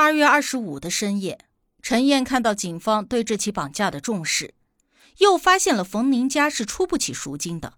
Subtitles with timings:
[0.00, 1.40] 二月二十五的深夜，
[1.82, 4.54] 陈燕看到警方对这起绑架的重视，
[5.16, 7.74] 又发现了冯宁家是出不起赎金的，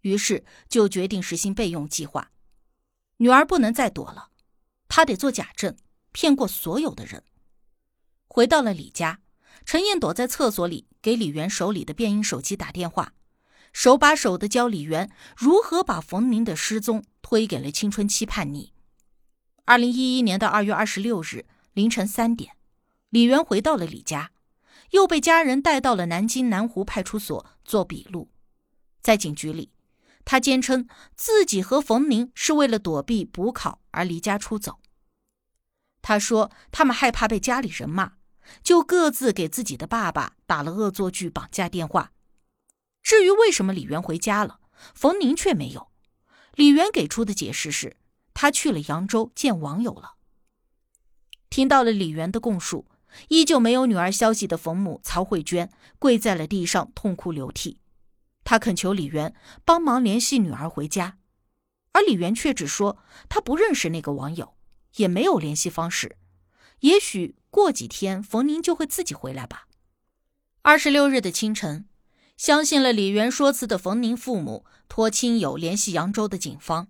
[0.00, 2.32] 于是就决定实行备用计划。
[3.18, 4.30] 女儿不能再躲了，
[4.88, 5.76] 她得做假证，
[6.10, 7.22] 骗过所有的人。
[8.26, 9.20] 回到了李家，
[9.64, 13.12] 陈燕躲在厕所里，给李元手里的变音手机打电话，
[13.72, 18.71] 手把手的教李元如何把冯宁的失踪推给了青春期叛逆。
[19.64, 22.56] 二零一一年的二月二十六日凌晨三点，
[23.10, 24.32] 李元回到了李家，
[24.90, 28.28] 又被家人带到了南京南湖派出所做笔录。
[29.00, 29.70] 在警局里，
[30.24, 34.80] 他坚称自己和冯宁是为了躲避补考而离家出走。
[36.02, 38.14] 他说他们害怕被家里人骂，
[38.64, 42.10] 就各自给自己的爸爸打了恶作剧绑架电话。
[43.00, 44.58] 至于为什么李元回家了，
[44.92, 45.92] 冯宁却没有，
[46.56, 47.96] 李元给出的解释是。
[48.42, 50.14] 他去了扬州见网友了。
[51.48, 52.88] 听到了李元的供述，
[53.28, 57.78] 依旧没有女儿消息的冯母曹慧娟跪在了地上痛哭流涕，
[58.42, 59.32] 她恳求李元
[59.64, 61.18] 帮忙联系女儿回家，
[61.92, 64.56] 而李元却只说他不认识那个网友，
[64.96, 66.16] 也没有联系方式，
[66.80, 69.68] 也许过几天冯宁就会自己回来吧。
[70.62, 71.88] 二十六日的清晨，
[72.36, 76.88] 相信了李元说辞的冯宁父母托亲友联系扬州的警方。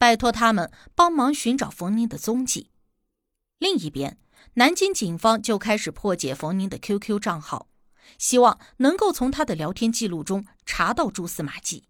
[0.00, 2.70] 拜托他们帮忙寻找冯宁的踪迹。
[3.58, 4.16] 另一边，
[4.54, 7.68] 南京警方就开始破解冯宁的 QQ 账号，
[8.16, 11.84] 希望能够从他的聊天记录中查到蛛丝马迹。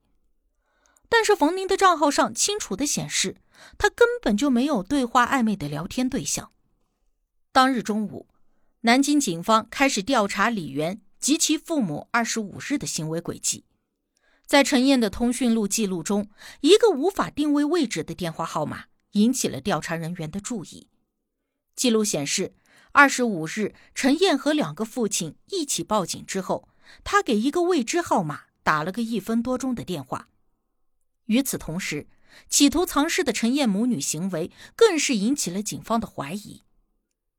[1.09, 3.37] 但是冯宁的账号上清楚的显示，
[3.79, 6.51] 他根本就没有对话暧昧的聊天对象。
[7.53, 8.27] 当日中午，
[8.81, 13.67] 南京警方开始调查李元及其父母二十五日的行为轨迹。
[14.51, 16.29] 在陈燕的通讯录记录中，
[16.63, 20.89] 一个无法定位位置的电话号码引起了调查人员的注意。
[21.77, 22.53] 记录显示，
[22.91, 26.69] 二十五日，陈燕和两个父亲一起报警之后，
[27.05, 30.29] 他给一个未知号码打了个一分多钟的电话。
[31.27, 32.09] 与此同时，
[32.49, 36.65] 企图藏尸的陈燕母女行为更是引起了警方的怀疑，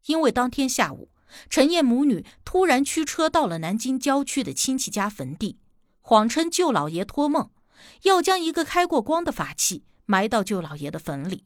[0.06, 1.10] 因为当天下午，
[1.50, 5.58] 陈燕母女突然驱车到了南京郊区的亲戚家坟地。
[6.12, 7.52] 谎称舅老爷托梦，
[8.02, 11.46] 要将一个开过光的法器埋到舅老爷的坟里。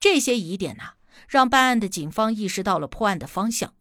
[0.00, 0.94] 这些疑点呐，
[1.28, 3.72] 让办案的警方意识到了破案的方向。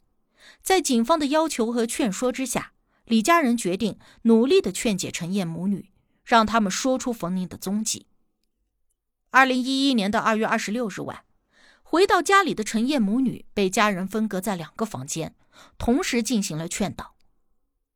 [0.61, 2.73] 在警方的要求和劝说之下，
[3.05, 5.89] 李家人决定努力的劝解陈燕母女，
[6.23, 8.05] 让他们说出冯宁的踪迹。
[9.31, 11.23] 二零一一年的二月二十六日晚，
[11.81, 15.33] 回到家里的陈燕母女被家人分隔在两个房间，
[15.79, 17.10] 同时进行了劝导。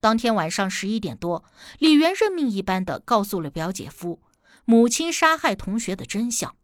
[0.06, 1.44] 当天晚上十一点多，
[1.80, 4.22] 李元认命一般的告诉了表姐夫
[4.64, 6.56] 母亲杀害同学的真相。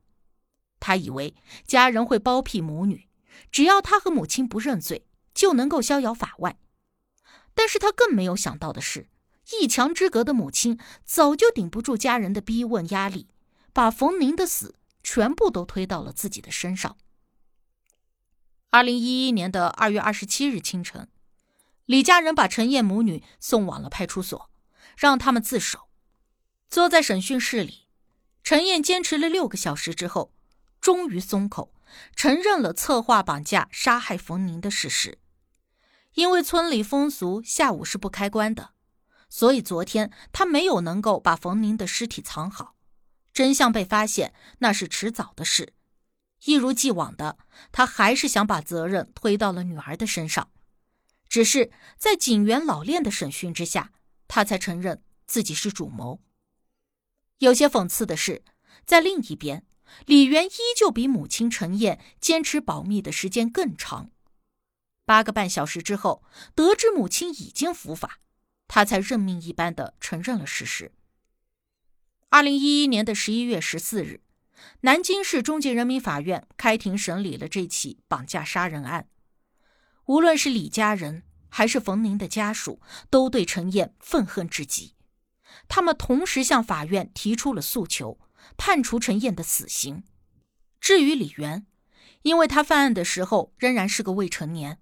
[0.79, 1.33] 他以为
[1.65, 3.07] 家人会包庇母女，
[3.51, 6.59] 只要他和母亲不认罪，就能够逍遥法外。
[7.55, 9.09] 但是他更没有想到的是，
[9.59, 13.27] 一墙之隔的母亲早就顶不住家人的逼问压力，
[13.73, 16.95] 把冯宁的死全部都推到了自己的身上。
[18.69, 21.07] 二零一一年的二月二十七日清晨。
[21.91, 24.49] 李家人把陈燕母女送往了派出所，
[24.95, 25.89] 让他们自首。
[26.69, 27.89] 坐在审讯室里，
[28.45, 30.33] 陈燕坚持了六个小时之后，
[30.79, 31.73] 终于松口，
[32.15, 35.19] 承认了策划绑架、杀害冯宁的事实。
[36.13, 38.69] 因为村里风俗下午是不开棺的，
[39.27, 42.77] 所以昨天他没有能够把冯宁的尸体藏好。
[43.33, 45.73] 真相被发现，那是迟早的事。
[46.45, 47.37] 一如既往的，
[47.73, 50.49] 他还是想把责任推到了女儿的身上。
[51.31, 53.93] 只是在警员老练的审讯之下，
[54.27, 56.19] 他才承认自己是主谋。
[57.37, 58.43] 有些讽刺的是，
[58.85, 59.65] 在另一边，
[60.05, 64.11] 李元依旧比母亲陈燕坚持保密的时间更长。
[65.05, 66.21] 八个半小时之后，
[66.53, 68.19] 得知母亲已经伏法，
[68.67, 70.91] 他才认命一般的承认了事实。
[72.27, 74.19] 二零一一年的十一月十四日，
[74.81, 79.07] 南京市中级人民法院开庭审理了这起绑架杀人案。
[80.05, 82.81] 无论是李家人还是冯宁的家属，
[83.11, 84.95] 都对陈燕愤恨至极。
[85.67, 88.17] 他们同时向法院提出了诉求，
[88.57, 90.03] 判处陈燕的死刑。
[90.79, 91.67] 至于李元，
[92.23, 94.79] 因为他犯案的时候仍然是个未成年，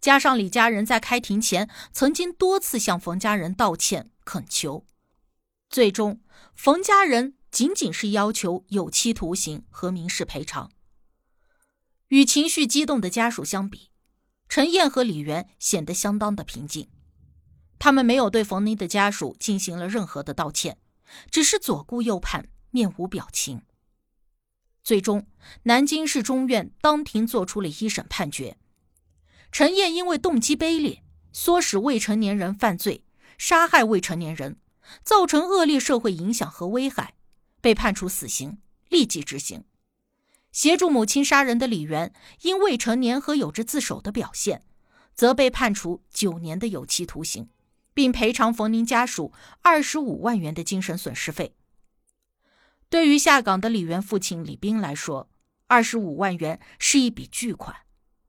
[0.00, 4.86] 加上李家人在开庭前曾经多次向冯家人道歉恳求，
[5.68, 6.22] 最终
[6.54, 10.70] 冯家人仅仅是要求有期徒刑和民事赔偿。
[12.08, 13.90] 与情绪激动的家属相比，
[14.54, 16.88] 陈燕和李元显得相当的平静，
[17.80, 20.78] 他们没有对冯妮的家属进行了任何的道歉，
[21.28, 23.62] 只是左顾右盼，面无表情。
[24.84, 25.26] 最终，
[25.64, 28.56] 南京市中院当庭作出了一审判决：
[29.50, 31.02] 陈燕因为动机卑劣，
[31.32, 33.02] 唆使未成年人犯罪，
[33.36, 34.60] 杀害未成年人，
[35.02, 37.14] 造成恶劣社会影响和危害，
[37.60, 38.58] 被判处死刑，
[38.88, 39.64] 立即执行。
[40.54, 44.64] 协助母亲杀人的李元，因未成年和有着自首的表现，
[45.12, 47.48] 则被判处九年的有期徒刑，
[47.92, 51.56] 并赔偿冯宁家属二十五万元的精神损失费。
[52.88, 55.28] 对于下岗的李元父亲李斌来说，
[55.66, 57.74] 二十五万元是一笔巨款。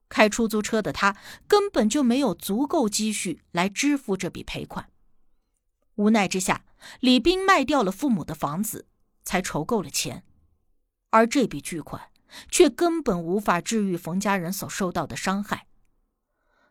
[0.08, 4.88] 开出租车的他根本就没有足够积蓄来支付这笔赔款。
[5.94, 6.64] 无奈之下，
[6.98, 8.88] 李斌卖掉了父母的房子，
[9.24, 10.24] 才筹够了钱。
[11.10, 12.10] 而这笔巨款
[12.50, 15.66] 却根本无法治愈冯家人所受到的伤害。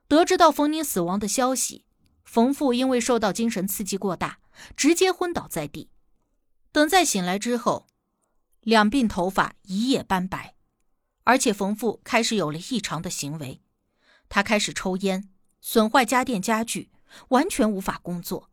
[0.08, 1.86] 得知到冯宁死亡的消息，
[2.24, 4.40] 冯父因为受到精神刺激过大，
[4.76, 5.90] 直接昏倒在地。
[6.72, 7.88] 等再醒来之后，
[8.62, 10.56] 两鬓头发一夜斑白，
[11.24, 13.62] 而且冯父开始有了异常的行为，
[14.30, 15.30] 他开始抽烟，
[15.62, 16.92] 损坏家电家具，
[17.30, 18.50] 完全无法工作。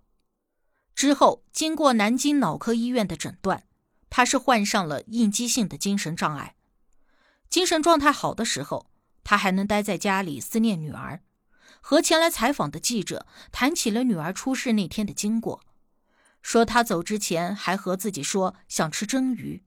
[0.94, 3.66] 之后经过南京脑科医院的诊断，
[4.08, 6.54] 他是患上了应激性的精神障碍。
[7.52, 8.86] 精神状态好的时候，
[9.22, 11.20] 他还能待在家里思念女儿，
[11.82, 15.60] 和前来采访的记者谈起了女儿出事那天的经过。
[16.40, 19.62] 说他走之前还和自己说想吃蒸鱼，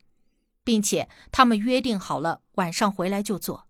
[0.63, 3.67] 并且他们约定好了晚上回来就做，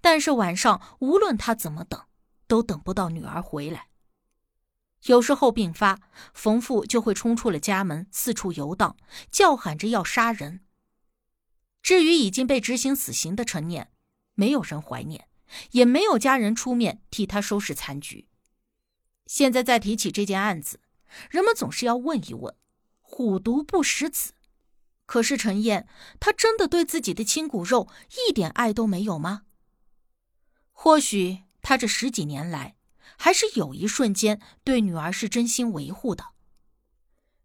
[0.00, 2.02] 但是晚上无论他怎么等，
[2.48, 3.86] 都等不到女儿回来。
[5.04, 6.00] 有时候病发，
[6.32, 8.96] 冯父就会冲出了家门，四处游荡，
[9.30, 10.63] 叫喊着要杀人。
[11.84, 13.90] 至于已经被执行死刑的陈念，
[14.34, 15.28] 没有人怀念，
[15.72, 18.26] 也没有家人出面替他收拾残局。
[19.26, 20.80] 现在再提起这件案子。
[21.30, 22.56] 人们总是要问一问
[23.02, 24.32] ：“虎毒不食子。”
[25.04, 25.86] 可是陈燕，
[26.18, 27.88] 她真的对自己的亲骨肉
[28.28, 29.42] 一点爱都没有吗？
[30.72, 32.76] 或许他这十几年来，
[33.18, 36.28] 还是有一瞬间对女儿是真心维护的。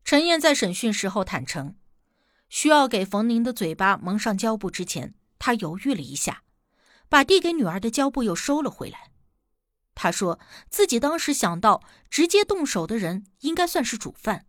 [0.06, 1.76] 陈燕在审讯时候坦诚，
[2.50, 6.44] 需要给冯宁的嘴巴蒙上胶布之前，他犹豫了一下，
[7.08, 9.12] 把递给女儿的胶布又收了回来。
[9.96, 14.46] 他说自己当时想到直接动手的人应该算是主犯，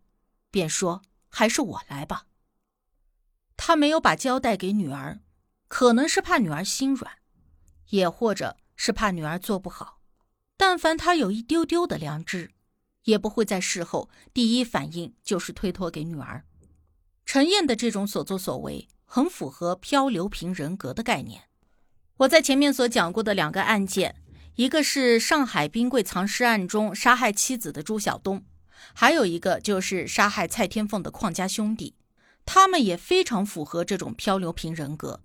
[0.51, 2.27] 便说还是我来吧。
[3.57, 5.21] 他没有把胶带给女儿，
[5.69, 7.19] 可能是怕女儿心软，
[7.89, 10.01] 也或者是怕女儿做不好。
[10.57, 12.53] 但凡他有一丢丢的良知，
[13.05, 16.45] 也不会在事后第一反应就是推脱给女儿。
[17.33, 21.43] 陈燕的这种所作所为，很符合漂流瓶人格的概念。
[22.17, 24.17] 我在前面所讲过的两个案件。
[24.57, 28.45] 一个是上海冰柜藏尸案中杀害妻子的朱晓东，
[28.95, 31.95] 还有一个就是杀害蔡天凤的邝家兄弟，
[32.45, 35.23] 他们也非常符合这种漂流瓶人格。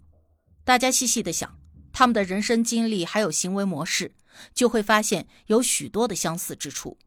[0.63, 1.57] 大家细细的想，
[1.91, 4.13] 他们的人生经历还有行为模式，
[4.53, 6.99] 就会发现有许多的相似之处。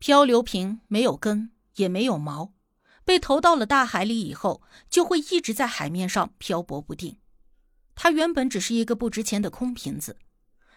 [0.00, 2.52] 漂流瓶没有根也没有毛，
[3.04, 7.18] 被投到了大海里以后，就会一直在海面上漂泊不定。
[7.94, 10.16] 它原本只是一个不值钱的空瓶子。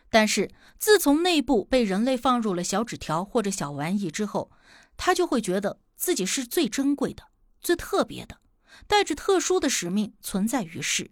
[0.10, 4.50] 但是，自从内部被人类放入了小纸条或者小玩意之后，
[4.96, 7.24] 他就会觉得自己是最珍贵的、
[7.60, 8.40] 最特别的，
[8.88, 11.12] 带着特殊的使命存在于世。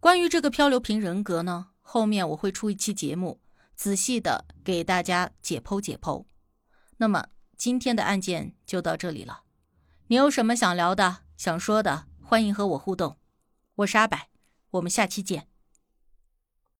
[0.00, 3.40] 关于这个漂流瓶人格呢，后面我会出一期节目，
[3.74, 6.26] 仔细的给大家解剖解剖。
[6.98, 9.43] 那么今天的案件就到这里了，
[10.08, 13.16] 你有什么想聊的、想说的，欢迎和我互动。
[13.76, 14.18] 我是阿柏，
[14.72, 15.48] 我们下期见。